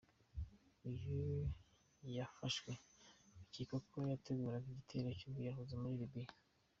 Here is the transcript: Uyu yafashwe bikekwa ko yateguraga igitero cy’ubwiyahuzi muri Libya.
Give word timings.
Uyu 0.91 1.19
yafashwe 2.17 2.71
bikekwa 3.37 3.77
ko 3.89 3.97
yateguraga 4.11 4.65
igitero 4.69 5.07
cy’ubwiyahuzi 5.17 5.73
muri 5.81 5.97
Libya. 6.01 6.31